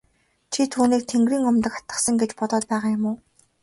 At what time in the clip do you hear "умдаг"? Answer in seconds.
1.49-1.73